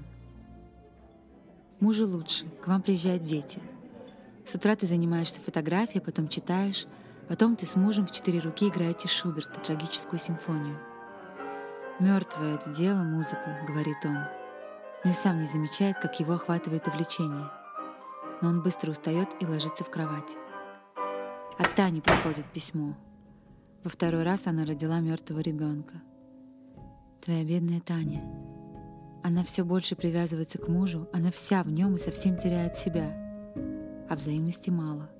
Мужу 1.80 2.06
лучше, 2.06 2.46
к 2.62 2.68
вам 2.68 2.82
приезжают 2.82 3.24
дети. 3.24 3.58
С 4.44 4.54
утра 4.54 4.76
ты 4.76 4.86
занимаешься 4.86 5.40
фотографией, 5.40 6.02
потом 6.02 6.28
читаешь, 6.28 6.86
потом 7.28 7.56
ты 7.56 7.66
с 7.66 7.76
мужем 7.76 8.06
в 8.06 8.12
четыре 8.12 8.40
руки 8.40 8.68
играете 8.68 9.08
Шуберта, 9.08 9.60
трагическую 9.60 10.18
симфонию. 10.18 10.78
«Мертвое 12.00 12.54
это 12.56 12.70
дело, 12.70 13.02
музыка»,— 13.02 13.60
говорит 13.66 14.04
он, 14.04 14.18
но 15.04 15.10
и 15.10 15.14
сам 15.14 15.38
не 15.38 15.46
замечает, 15.46 15.98
как 15.98 16.18
его 16.20 16.34
охватывает 16.34 16.86
увлечение— 16.88 17.50
но 18.42 18.48
он 18.48 18.62
быстро 18.62 18.90
устает 18.90 19.28
и 19.40 19.46
ложится 19.46 19.84
в 19.84 19.90
кровать. 19.90 20.36
От 21.58 21.74
Тани 21.74 22.00
приходит 22.00 22.44
письмо. 22.46 22.94
Во 23.82 23.90
второй 23.90 24.24
раз 24.24 24.46
она 24.46 24.64
родила 24.64 25.00
мертвого 25.00 25.40
ребенка. 25.40 26.02
Твоя 27.20 27.44
бедная 27.44 27.80
Таня. 27.80 28.22
Она 29.22 29.42
все 29.42 29.64
больше 29.64 29.96
привязывается 29.96 30.58
к 30.58 30.68
мужу, 30.68 31.08
она 31.12 31.30
вся 31.30 31.62
в 31.62 31.70
нем 31.70 31.94
и 31.94 31.98
совсем 31.98 32.36
теряет 32.36 32.76
себя. 32.76 33.10
А 34.08 34.14
взаимности 34.14 34.70
мало. 34.70 35.10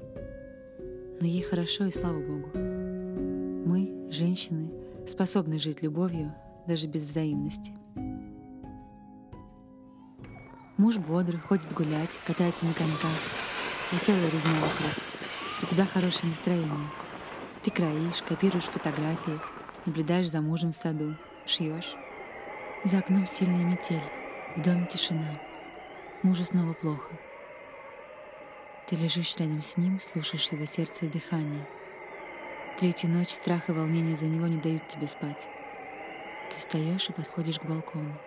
Но 1.20 1.26
ей 1.26 1.42
хорошо 1.42 1.84
и 1.84 1.90
слава 1.90 2.20
Богу. 2.20 2.50
Мы, 2.54 4.08
женщины, 4.10 4.70
способны 5.08 5.58
жить 5.58 5.82
любовью 5.82 6.34
даже 6.66 6.86
без 6.86 7.04
взаимности. 7.04 7.74
Муж 10.76 10.98
бодрый, 10.98 11.40
ходит 11.40 11.72
гулять, 11.72 12.10
катается 12.26 12.66
на 12.66 12.74
коньках. 12.74 13.10
Веселая 13.92 14.26
резня 14.26 14.52
вокруг. 14.60 14.92
У 15.62 15.66
тебя 15.66 15.86
хорошее 15.86 16.28
настроение. 16.28 16.90
Ты 17.62 17.70
кроишь, 17.70 18.22
копируешь 18.28 18.64
фотографии, 18.64 19.40
наблюдаешь 19.86 20.28
за 20.28 20.42
мужем 20.42 20.72
в 20.72 20.76
саду, 20.76 21.16
шьешь. 21.46 21.96
За 22.84 22.98
окном 22.98 23.26
сильная 23.26 23.64
метель, 23.64 24.02
в 24.56 24.60
доме 24.60 24.86
тишина. 24.86 25.32
Мужу 26.22 26.44
снова 26.44 26.74
плохо. 26.74 27.18
Ты 28.86 28.96
лежишь 28.96 29.36
рядом 29.38 29.62
с 29.62 29.76
ним, 29.76 29.98
слушаешь 29.98 30.48
его 30.52 30.66
сердце 30.66 31.06
и 31.06 31.08
дыхание. 31.08 31.66
Третью 32.78 33.10
ночь 33.10 33.30
страх 33.30 33.70
и 33.70 33.72
волнение 33.72 34.16
за 34.16 34.26
него 34.26 34.46
не 34.46 34.58
дают 34.58 34.86
тебе 34.88 35.08
спать. 35.08 35.48
Ты 36.50 36.56
встаешь 36.56 37.08
и 37.08 37.12
подходишь 37.12 37.58
к 37.58 37.64
балкону. 37.64 38.18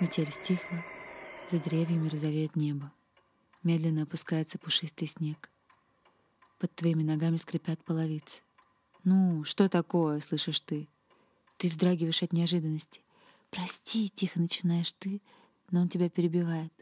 Метель 0.00 0.30
стихла, 0.30 0.84
за 1.48 1.58
деревьями 1.58 2.08
розовеет 2.08 2.56
небо. 2.56 2.92
Медленно 3.62 4.02
опускается 4.02 4.58
пушистый 4.58 5.08
снег. 5.08 5.50
Под 6.58 6.74
твоими 6.74 7.02
ногами 7.02 7.36
скрипят 7.36 7.84
половицы. 7.84 8.42
«Ну, 9.04 9.44
что 9.44 9.68
такое?»— 9.68 10.20
слышишь 10.20 10.60
ты. 10.60 10.88
Ты 11.58 11.68
вздрагиваешь 11.68 12.22
от 12.22 12.32
неожиданности. 12.32 13.02
«Прости!»— 13.50 14.08
тихо 14.14 14.40
начинаешь 14.40 14.92
ты, 14.92 15.22
но 15.70 15.80
он 15.80 15.88
тебя 15.88 16.10
перебивает. 16.10 16.72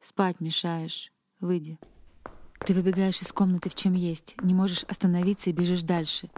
«Спать 0.00 0.40
мешаешь. 0.40 1.12
Выйди». 1.40 1.78
Ты 2.64 2.74
выбегаешь 2.74 3.22
из 3.22 3.32
комнаты 3.32 3.70
в 3.70 3.74
чем 3.74 3.94
есть, 3.94 4.34
не 4.42 4.52
можешь 4.52 4.84
остановиться 4.84 5.48
и 5.50 5.52
бежишь 5.52 5.82
дальше. 5.82 6.28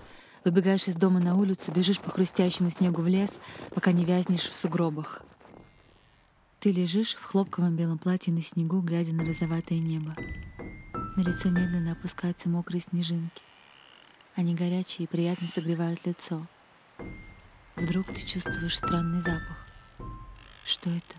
Выбегаешь 0.44 0.88
из 0.88 0.96
дома 0.96 1.20
на 1.20 1.36
улицу, 1.36 1.70
бежишь 1.72 2.00
по 2.00 2.10
хрустящему 2.10 2.70
снегу 2.70 3.02
в 3.02 3.06
лес, 3.06 3.38
пока 3.74 3.92
не 3.92 4.04
вязнешь 4.04 4.48
в 4.48 4.54
сугробах. 4.54 5.22
Ты 6.60 6.72
лежишь 6.72 7.14
в 7.14 7.22
хлопковом 7.22 7.76
белом 7.76 7.98
платье 7.98 8.32
на 8.32 8.42
снегу, 8.42 8.80
глядя 8.80 9.14
на 9.14 9.24
розоватое 9.24 9.78
небо. 9.78 10.16
На 11.16 11.22
лицо 11.22 11.50
медленно 11.50 11.92
опускаются 11.92 12.48
мокрые 12.48 12.80
снежинки. 12.80 13.42
Они 14.34 14.54
горячие 14.54 15.04
и 15.04 15.08
приятно 15.08 15.46
согревают 15.46 16.06
лицо. 16.06 16.46
Вдруг 17.76 18.06
ты 18.06 18.26
чувствуешь 18.26 18.76
странный 18.76 19.20
запах. 19.20 19.66
Что 20.64 20.88
это? 20.88 21.16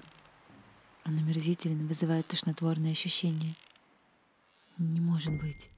Он 1.06 1.18
омерзителен, 1.18 1.88
вызывает 1.88 2.28
тошнотворное 2.28 2.92
ощущение. 2.92 3.56
Не 4.78 5.00
может 5.00 5.34
быть. 5.40 5.70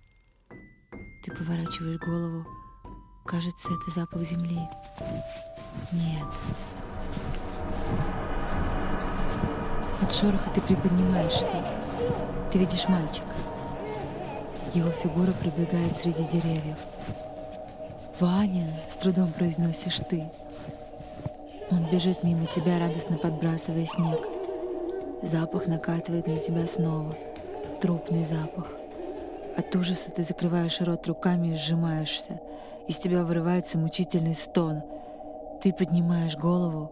Ты 1.24 1.32
поворачиваешь 1.34 2.00
голову. 2.00 2.46
Кажется, 3.26 3.74
это 3.74 3.92
запах 3.92 4.22
земли. 4.24 4.60
Нет. 5.92 6.28
От 10.02 10.12
шороха 10.12 10.50
ты 10.54 10.62
приподнимаешься. 10.62 11.64
Ты 12.52 12.60
видишь 12.60 12.90
мальчика. 12.90 13.34
Его 14.74 14.90
фигура 14.90 15.32
пробегает 15.32 15.98
среди 15.98 16.24
деревьев. 16.26 16.78
«Ваня!»— 18.20 18.68
с 18.90 18.96
трудом 18.96 19.32
произносишь 19.32 20.00
ты. 20.00 20.30
Он 21.72 21.90
бежит 21.90 22.24
мимо 22.24 22.46
тебя, 22.46 22.78
радостно 22.78 23.18
подбрасывая 23.18 23.86
снег. 23.86 24.20
Запах 25.22 25.68
накатывает 25.68 26.28
на 26.28 26.38
тебя 26.38 26.68
снова. 26.68 27.16
Трупный 27.82 28.26
запах. 28.26 28.68
От 29.56 29.76
ужаса 29.76 30.12
ты 30.12 30.24
закрываешь 30.24 30.82
рот 30.82 31.06
руками 31.08 31.50
и 31.50 31.56
сжимаешься. 31.56 32.40
Из 32.88 32.98
тебя 32.98 33.24
вырывается 33.24 33.78
мучительный 33.78 34.34
стон. 34.34 34.84
Ты 35.62 35.72
поднимаешь 35.72 36.36
голову. 36.36 36.92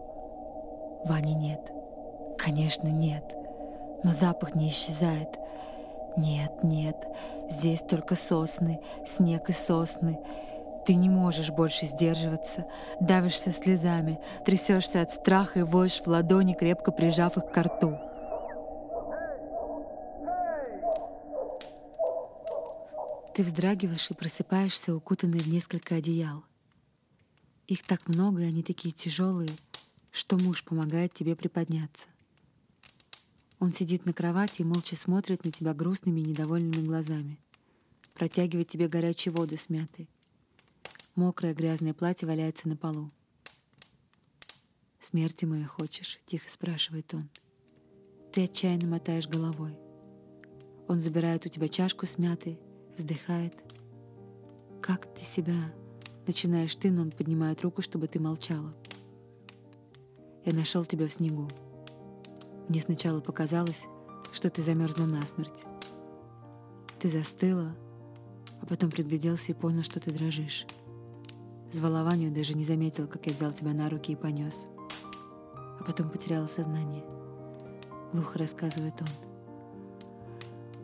Вани 1.04 1.34
нет. 1.34 1.72
Конечно, 2.38 2.88
нет. 2.88 3.36
Но 4.04 4.12
запах 4.12 4.54
не 4.54 4.68
исчезает. 4.68 5.38
Нет, 6.16 6.62
нет, 6.62 6.96
здесь 7.48 7.80
только 7.80 8.16
сосны, 8.16 8.80
снег 9.06 9.48
и 9.48 9.52
сосны. 9.52 10.18
Ты 10.84 10.94
не 10.94 11.08
можешь 11.08 11.50
больше 11.50 11.86
сдерживаться, 11.86 12.66
давишься 13.00 13.50
слезами, 13.50 14.20
трясешься 14.44 15.00
от 15.00 15.12
страха 15.12 15.60
и 15.60 15.62
воешь 15.62 16.00
в 16.00 16.06
ладони, 16.08 16.54
крепко 16.54 16.92
прижав 16.92 17.38
их 17.38 17.50
к 17.50 17.56
рту. 17.56 17.98
Ты 23.34 23.42
вздрагиваешь 23.42 24.10
и 24.10 24.14
просыпаешься, 24.14 24.94
укутанный 24.94 25.38
в 25.38 25.48
несколько 25.48 25.94
одеял. 25.94 26.44
Их 27.66 27.82
так 27.82 28.06
много, 28.08 28.42
и 28.42 28.46
они 28.46 28.62
такие 28.62 28.92
тяжелые, 28.92 29.50
что 30.10 30.36
муж 30.36 30.64
помогает 30.64 31.14
тебе 31.14 31.34
приподняться. 31.34 32.08
Он 33.58 33.72
сидит 33.72 34.04
на 34.04 34.12
кровати 34.12 34.62
и 34.62 34.64
молча 34.64 34.96
смотрит 34.96 35.44
на 35.44 35.52
тебя 35.52 35.72
грустными 35.72 36.20
и 36.20 36.24
недовольными 36.24 36.86
глазами. 36.86 37.38
Протягивает 38.12 38.68
тебе 38.68 38.88
горячую 38.88 39.34
воду 39.34 39.56
с 39.56 39.70
мятой. 39.70 40.08
Мокрое 41.14 41.54
грязное 41.54 41.94
платье 41.94 42.26
валяется 42.26 42.68
на 42.68 42.76
полу. 42.76 43.10
«Смерти 45.00 45.44
моей 45.46 45.64
хочешь?»— 45.64 46.18
тихо 46.26 46.50
спрашивает 46.50 47.12
он. 47.14 47.28
Ты 48.32 48.44
отчаянно 48.44 48.86
мотаешь 48.86 49.28
головой. 49.28 49.76
Он 50.88 50.98
забирает 50.98 51.44
у 51.44 51.50
тебя 51.50 51.68
чашку 51.68 52.06
с 52.06 52.16
мятой, 52.16 52.58
вздыхает. 52.96 53.54
«Как 54.80 55.06
ты 55.14 55.22
себя?» 55.22 55.72
Начинаешь 56.26 56.74
ты, 56.76 56.90
но 56.90 57.02
он 57.02 57.10
поднимает 57.10 57.62
руку, 57.62 57.82
чтобы 57.82 58.06
ты 58.06 58.20
молчала. 58.20 58.72
«Я 60.44 60.52
нашел 60.52 60.84
тебя 60.84 61.08
в 61.08 61.12
снегу. 61.12 61.48
Мне 62.68 62.80
сначала 62.80 63.20
показалось, 63.20 63.86
что 64.30 64.48
ты 64.48 64.62
замерзла 64.62 65.06
насмерть. 65.06 65.64
Ты 67.00 67.08
застыла, 67.08 67.74
а 68.60 68.66
потом 68.66 68.90
пригляделся 68.90 69.50
и 69.50 69.54
понял, 69.54 69.82
что 69.82 69.98
ты 69.98 70.12
дрожишь. 70.12 70.66
Звала 71.72 72.04
Ваню 72.04 72.32
даже 72.32 72.54
не 72.54 72.64
заметил, 72.64 73.08
как 73.08 73.26
я 73.26 73.32
взял 73.32 73.50
тебя 73.50 73.72
на 73.72 73.90
руки 73.90 74.12
и 74.12 74.16
понес. 74.16 74.66
А 75.54 75.82
потом 75.84 76.08
потеряла 76.08 76.46
сознание. 76.46 77.04
Глухо 78.12 78.38
рассказывает 78.38 78.94
он. 79.00 79.08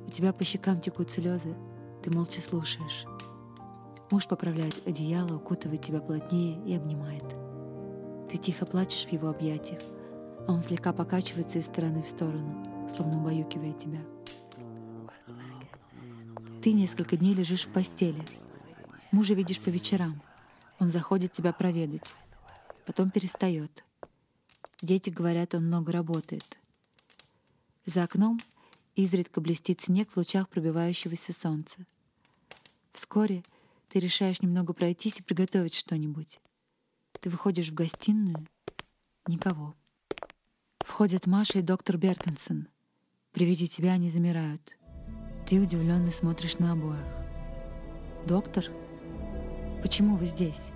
У 0.09 0.11
тебя 0.11 0.33
по 0.33 0.43
щекам 0.45 0.81
текут 0.81 1.11
слезы, 1.11 1.55
ты 2.09 2.17
молча 2.17 2.41
слушаешь. 2.41 3.05
Муж 4.11 4.27
поправляет 4.27 4.87
одеяло, 4.87 5.37
укутывает 5.37 5.83
тебя 5.83 6.01
плотнее 6.01 6.59
и 6.67 6.75
обнимает. 6.75 7.25
Ты 8.31 8.39
тихо 8.39 8.65
плачешь 8.65 9.07
в 9.07 9.13
его 9.13 9.29
объятиях, 9.29 9.81
а 10.47 10.53
он 10.53 10.63
слегка 10.63 10.95
покачивается 10.95 11.59
из 11.59 11.67
стороны 11.67 12.03
в 12.03 12.09
сторону, 12.09 12.89
словно 12.89 13.21
убаюкивая 13.21 13.75
тебя. 13.75 14.01
Ты 16.63 16.73
несколько 16.73 17.19
дней 17.19 17.35
лежишь 17.35 17.67
в 17.67 17.73
постели. 17.73 18.25
Мужа 19.13 19.35
видишь 19.35 19.61
по 19.61 19.69
вечерам. 19.69 20.23
Он 20.79 20.89
заходит 20.89 21.33
тебя 21.33 21.53
проведать. 21.53 22.15
Потом 22.87 23.11
перестает. 23.11 23.85
Дети 24.81 25.11
говорят, 25.11 25.55
он 25.55 25.67
много 25.67 25.93
работает. 25.93 26.59
За 27.85 28.05
окном 28.05 28.41
изредка 28.95 29.43
блестит 29.43 29.83
снег 29.83 30.11
в 30.11 30.17
лучах 30.17 30.49
пробивающегося 30.49 31.35
солнца. 31.35 31.85
Вскоре 32.93 33.43
ты 33.89 34.01
решаешь 34.01 34.43
немного 34.43 34.73
пройтись 34.73 35.21
и 35.21 35.23
приготовить 35.23 35.75
что-нибудь. 35.75 36.41
Ты 37.21 37.31
выходишь 37.31 37.71
в 37.71 37.75
гостиную— 37.75 38.47
никого. 39.27 39.75
Входят 40.81 41.27
Маша 41.27 41.59
и 41.59 41.63
доктор 41.63 41.97
Бертенсон. 41.97 42.69
При 43.33 43.45
виде 43.45 43.67
тебя 43.67 43.93
они 43.93 44.09
замирают. 44.09 44.77
Ты 45.47 45.61
удивленно 45.61 46.11
смотришь 46.11 46.59
на 46.59 46.73
обоих. 46.73 47.05
«Доктор? 48.27 48.65
Почему 49.83 50.17
вы 50.17 50.27
здесь?» 50.27 50.73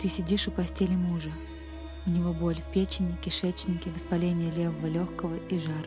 Ты 0.00 0.08
сидишь 0.08 0.48
у 0.48 0.50
постели 0.50 0.96
мужа. 0.96 1.30
У 2.06 2.10
него 2.10 2.32
боль 2.32 2.56
в 2.56 2.72
печени, 2.72 3.14
кишечнике, 3.22 3.90
воспаление 3.90 4.50
левого 4.50 4.86
легкого 4.86 5.36
и 5.36 5.58
жар. 5.58 5.86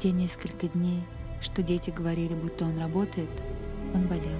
Те 0.00 0.10
несколько 0.10 0.66
дней, 0.66 1.04
что 1.40 1.62
дети 1.62 1.90
говорили, 1.90 2.34
будто 2.34 2.64
он 2.64 2.76
работает, 2.80 3.30
он 3.94 4.06
болел. 4.06 4.38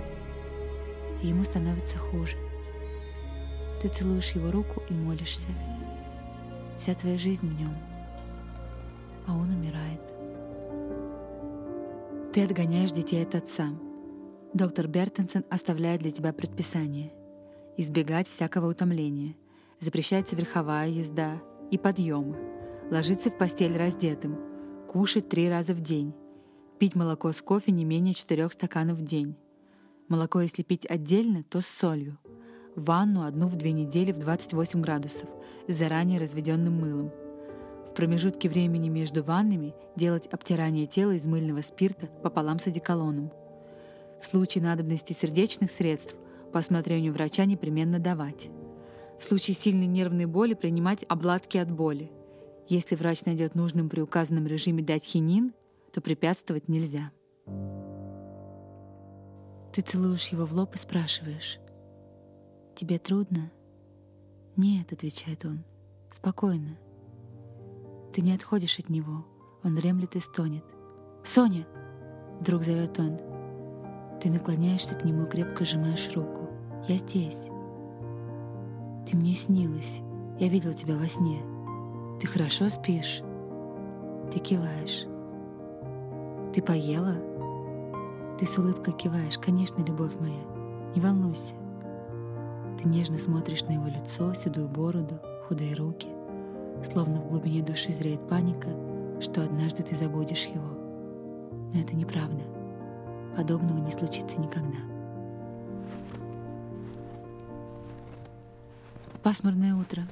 И 1.23 1.29
ему 1.29 1.45
становится 1.45 1.99
хуже. 1.99 2.37
Ты 3.81 3.89
целуешь 3.89 4.33
его 4.33 4.51
руку 4.51 4.83
и 4.89 4.93
молишься. 4.93 5.49
Вся 6.79 6.95
твоя 6.95 7.19
жизнь 7.19 7.49
в 7.49 7.59
нем. 7.59 7.77
А 9.27 9.35
он 9.35 9.51
умирает. 9.51 10.01
Ты 12.33 12.45
отгоняешь 12.45 12.93
детей 12.93 13.23
от 13.23 13.35
отца. 13.35 13.69
Доктор 14.55 14.89
Бертенсен 14.89 15.45
оставляет 15.51 16.01
для 16.01 16.11
тебя 16.11 16.33
предписание. 16.33 17.13
Избегать 17.77 18.29
всякого 18.29 18.71
утомления. 18.71 19.35
Запрещается 19.81 20.37
верховая 20.37 20.89
езда 20.89 21.41
и 21.71 21.79
подъемы. 21.79 22.37
Ложиться 22.91 23.31
в 23.31 23.39
постель 23.39 23.77
раздетым. 23.77 24.39
Кушать 24.89 25.29
три 25.29 25.49
раза 25.49 25.75
в 25.75 25.81
день. 25.81 26.15
Пить 26.79 26.95
молоко 26.95 27.33
с 27.33 27.43
кофе 27.43 27.73
не 27.73 27.85
менее 27.85 28.15
четырех 28.15 28.53
стаканов 28.53 28.99
в 28.99 29.05
день. 29.05 29.37
Молоко, 30.13 30.43
если 30.43 30.63
пить 30.63 30.85
отдельно, 30.85 31.43
то 31.43 31.63
с 31.63 31.67
солью. 31.67 32.19
Ванну 32.77 33.23
одну 33.23 33.47
в 33.49 33.57
две 33.57 33.73
недели 33.73 34.13
в 34.13 34.19
28 34.19 34.83
градусов 34.83 35.27
с 35.69 35.75
заранее 35.75 36.21
разведенным 36.21 36.75
мылом. 36.75 37.11
В 37.89 37.95
промежутке 37.95 38.51
времени 38.51 38.91
между 38.91 39.23
ваннами 39.23 39.75
делать 39.97 40.27
обтирание 40.27 40.87
тела 40.87 41.13
из 41.13 41.25
мыльного 41.25 41.63
спирта 41.63 42.09
пополам 42.23 42.59
с 42.59 42.67
одеколоном. 42.67 43.33
В 44.21 44.27
случае 44.27 44.63
надобности 44.63 45.15
сердечных 45.15 45.71
средств 45.71 46.15
по 46.53 46.59
осмотрению 46.59 47.15
врача 47.15 47.47
непременно 47.47 47.99
давать. 47.99 48.51
В 49.19 49.25
случае 49.25 49.55
сильной 49.55 49.87
нервной 49.87 50.27
боли 50.27 50.53
принимать 50.53 51.07
обладки 51.09 51.57
от 51.57 51.73
боли. 51.73 52.13
Если 52.69 52.97
врач 52.97 53.25
найдет 53.25 53.55
нужным 53.55 53.89
при 53.89 54.03
указанном 54.03 54.47
режиме 54.47 54.83
дать 54.83 55.05
хинин, 55.05 55.55
то 55.91 56.03
препятствовать 56.03 56.69
нельзя. 56.69 57.13
Ты 59.73 59.81
целуешь 59.81 60.29
его 60.29 60.45
в 60.45 60.53
лоб 60.53 60.75
и 60.75 60.79
спрашиваешь, 60.79 61.59
«Тебе 62.75 62.99
трудно?» 62.99 63.51
«Нет»,— 64.57 64.93
отвечает 64.95 65.45
он,— 65.45 65.65
«спокойно». 66.11 66.79
Ты 68.13 68.21
не 68.21 68.35
отходишь 68.35 68.79
от 68.79 68.89
него, 68.89 69.25
он 69.65 69.79
ремлет 69.79 70.17
и 70.17 70.21
стонет. 70.21 70.65
«Соня!»— 71.25 71.67
вдруг 72.41 72.63
зовет 72.63 72.99
он. 72.99 73.19
Ты 74.21 74.31
наклоняешься 74.31 74.95
к 74.95 75.05
нему 75.05 75.25
и 75.25 75.29
крепко 75.29 75.65
сжимаешь 75.65 76.11
руку. 76.15 76.49
«Я 76.89 76.99
здесь». 76.99 77.49
Ты 79.07 79.17
мне 79.17 79.35
снилась. 79.35 80.01
Я 80.39 80.49
видел 80.49 80.73
тебя 80.75 80.97
во 80.97 81.07
сне. 81.07 81.43
Ты 82.21 82.27
хорошо 82.27 82.69
спишь? 82.69 83.23
Ты 84.33 84.39
киваешь. 84.39 85.07
Ты 86.55 86.63
поела? 86.63 87.17
Ты 88.43 88.49
с 88.49 88.59
улыбкой 88.59 88.93
киваешь. 88.93 89.39
Конечно, 89.39 89.85
любовь 89.85 90.19
моя. 90.19 90.43
Не 90.97 91.01
волнуйся. 91.01 91.55
Ты 92.77 92.89
нежно 92.89 93.17
смотришь 93.17 93.63
на 93.63 93.75
его 93.75 93.87
лицо, 93.87 94.35
седую 94.35 94.69
бороду, 94.69 95.21
худые 95.47 95.77
руки, 95.77 96.09
словно 96.83 97.21
в 97.21 97.29
глубине 97.29 97.63
души 97.63 97.93
зреет 97.93 98.29
паника, 98.29 98.69
что 99.21 99.45
однажды 99.45 99.85
ты 99.85 99.95
забудешь 99.95 100.47
его. 100.47 100.67
Но 101.73 101.81
это 101.81 101.95
неправда. 101.95 102.43
Подобного 103.37 103.79
не 103.79 103.93
случится 103.93 104.37
никогда. 104.41 104.79
Пасмурное 109.23 109.77
утро. 109.77 110.03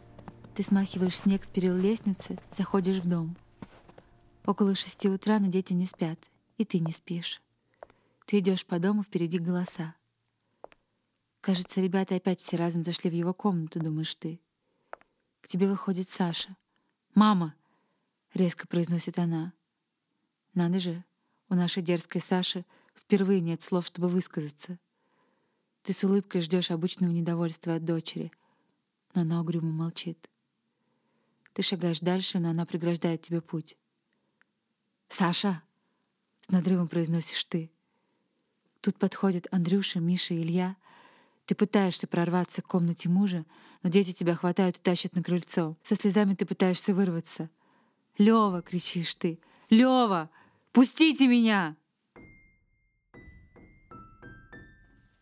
Ты 0.54 0.62
смахиваешь 0.62 1.16
снег 1.16 1.42
с 1.42 1.48
перил 1.48 1.74
лестницы, 1.74 2.38
заходишь 2.56 3.02
в 3.02 3.08
дом. 3.08 3.34
Около 4.46 4.76
шести 4.76 5.08
утра, 5.08 5.40
но 5.40 5.48
дети 5.48 5.72
не 5.72 5.84
спят, 5.84 6.20
и 6.58 6.64
ты 6.64 6.78
не 6.78 6.92
спишь. 6.92 7.42
Ты 8.30 8.38
идешь 8.38 8.64
по 8.64 8.78
дому, 8.78 9.02
впереди 9.02 9.40
голоса. 9.40 9.96
Кажется, 11.40 11.80
ребята 11.80 12.14
опять 12.14 12.40
все 12.40 12.56
разом 12.56 12.84
зашли 12.84 13.10
в 13.10 13.12
его 13.12 13.34
комнату, 13.34 13.80
думаешь 13.80 14.14
ты. 14.14 14.40
К 15.40 15.48
тебе 15.48 15.66
выходит 15.68 16.08
Саша. 16.08 16.56
«Мама!»— 17.16 17.56
резко 18.34 18.68
произносит 18.68 19.18
она. 19.18 19.52
Надо 20.54 20.78
же, 20.78 21.04
у 21.48 21.56
нашей 21.56 21.82
дерзкой 21.82 22.20
Саши 22.20 22.64
впервые 22.94 23.40
нет 23.40 23.62
слов, 23.62 23.86
чтобы 23.86 24.06
высказаться. 24.06 24.78
Ты 25.82 25.92
с 25.92 26.04
улыбкой 26.04 26.40
ждешь 26.42 26.70
обычного 26.70 27.10
недовольства 27.10 27.74
от 27.74 27.84
дочери, 27.84 28.30
но 29.12 29.22
она 29.22 29.40
угрюмо 29.40 29.72
молчит. 29.72 30.30
Ты 31.52 31.62
шагаешь 31.62 31.98
дальше, 31.98 32.38
но 32.38 32.50
она 32.50 32.64
преграждает 32.64 33.22
тебе 33.22 33.40
путь. 33.40 33.76
«Саша!»— 35.08 35.64
с 36.42 36.50
надрывом 36.50 36.86
произносишь 36.86 37.44
ты. 37.46 37.72
Тут 38.80 38.96
подходят 38.96 39.46
Андрюша, 39.50 40.00
Миша 40.00 40.34
и 40.34 40.42
Илья. 40.42 40.76
Ты 41.46 41.54
пытаешься 41.54 42.06
прорваться 42.06 42.62
к 42.62 42.66
комнате 42.66 43.08
мужа, 43.08 43.44
но 43.82 43.90
дети 43.90 44.12
тебя 44.12 44.34
хватают 44.34 44.78
и 44.78 44.80
тащат 44.80 45.14
на 45.14 45.22
крыльцо. 45.22 45.76
Со 45.82 45.96
слезами 45.96 46.34
ты 46.34 46.46
пытаешься 46.46 46.94
вырваться. 46.94 47.50
«Лёва!»— 48.18 48.62
кричишь 48.68 49.14
ты. 49.14 49.38
«Лёва! 49.70 50.30
Пустите 50.72 51.26
меня!» 51.26 51.76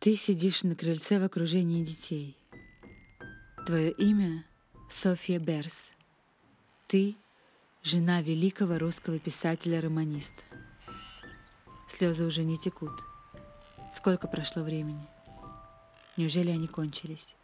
Ты 0.01 0.15
сидишь 0.15 0.63
на 0.63 0.77
крыльце 0.77 1.19
в 1.19 1.25
окружении 1.25 1.85
детей. 1.85 2.37
Твое 3.67 3.91
имя— 3.91 4.45
Софья 4.89 5.41
Берс. 5.41 5.91
Ты— 6.87 7.17
жена 7.83 8.23
великого 8.23 8.79
русского 8.79 9.19
писателя-романиста. 9.19 10.43
Слезы 11.89 12.25
уже 12.25 12.45
не 12.45 12.57
текут. 12.57 12.93
Сколько 13.91 14.29
прошло 14.29 14.63
времени? 14.63 15.07
Неужели 16.17 16.51
они 16.51 16.67
кончились? 16.67 17.35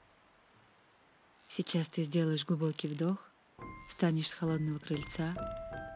Сейчас 1.48 1.88
ты 1.88 2.02
сделаешь 2.02 2.44
глубокий 2.44 2.87
вдох, 2.87 3.30
встанешь 3.88 4.28
с 4.28 4.35
холодного 4.35 4.78
крыльца, 4.78 5.35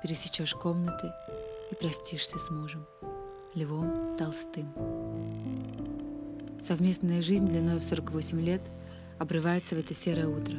пересечешь 0.02 0.54
комнаты 0.54 1.12
и 1.70 1.74
простишься 1.74 2.38
с 2.38 2.50
мужем, 2.50 2.86
Львом 3.54 4.16
Толстым. 4.16 4.72
Совместная 6.62 7.20
жизнь 7.20 7.46
длиной 7.46 7.78
в 7.78 7.84
48 7.84 8.40
лет 8.40 8.62
обрывается 9.18 9.74
в 9.76 9.78
это 9.78 9.92
серое 9.92 10.28
утро. 10.28 10.56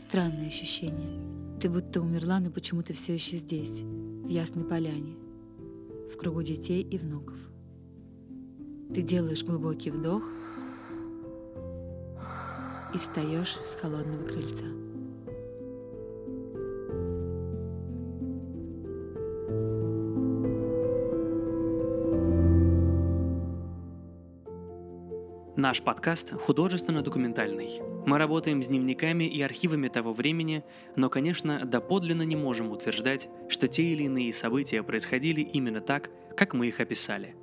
Странное 0.00 0.46
ощущение. 0.46 1.58
Ты 1.60 1.68
будто 1.68 2.00
умерла, 2.00 2.38
но 2.38 2.50
почему-то 2.50 2.92
все 2.92 3.14
еще 3.14 3.38
здесь, 3.38 3.80
в 3.80 4.28
Ясной 4.28 4.64
Поляне. 4.64 5.16
в 6.12 6.16
кругу 6.16 6.42
детей 6.42 6.82
и 6.82 6.98
внуков. 6.98 7.36
Ты 8.94 9.02
делаешь 9.02 9.44
глубокий 9.44 9.90
вдох 9.90 10.22
и 12.94 12.98
встаешь 12.98 13.58
с 13.62 13.74
холодного 13.74 14.22
крыльца. 14.22 14.64
Наш 25.56 25.82
подкаст 25.82 26.32
художественно-документальный. 26.32 27.80
Мы 28.06 28.18
работаем 28.18 28.62
с 28.62 28.68
дневниками 28.68 29.24
и 29.24 29.42
архивами 29.42 29.88
того 29.88 30.12
времени, 30.12 30.64
но, 30.94 31.10
конечно, 31.10 31.64
доподлинно 31.64 32.22
не 32.22 32.36
можем 32.36 32.70
утверждать, 32.70 33.28
что 33.48 33.66
те 33.66 33.82
или 33.82 34.04
иные 34.04 34.32
события 34.32 34.82
происходили 34.82 35.40
именно 35.40 35.80
так, 35.80 36.10
как 36.36 36.54
мы 36.54 36.68
их 36.68 36.78
описали. 36.80 37.34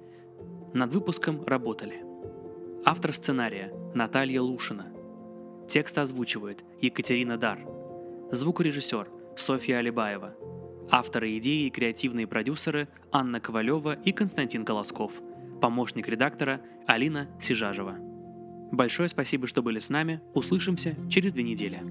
Над 0.73 0.91
выпуском 0.91 1.43
работали. 1.45 2.03
Автор 2.83 3.13
сценария– 3.13 3.71
Наталья 3.93 4.41
Лушина. 4.41 4.91
Текст 5.69 5.95
озвучивает 5.99 6.63
Екатерина 6.81 7.37
Дар. 7.37 7.59
Звукорежиссер– 8.31 9.07
Софья 9.37 9.77
Алибаева. 9.77 10.33
Авторы 10.89 11.37
идеи 11.37 11.67
и 11.67 11.69
креативные 11.69 12.25
продюсеры– 12.25 12.87
Анна 13.11 13.39
Ковалева 13.39 13.93
и 13.93 14.11
Константин 14.11 14.65
Колосков– 14.65 15.13
помощник 15.61 16.07
редактора 16.07 16.59
Алина 16.87 17.29
Сижажева. 17.39 17.95
Большое 18.71 19.09
спасибо, 19.09 19.45
что 19.45 19.61
были 19.61 19.77
с 19.77 19.91
нами. 19.91 20.21
Услышимся 20.33 20.95
через 21.07 21.33
две 21.33 21.43
недели. 21.43 21.83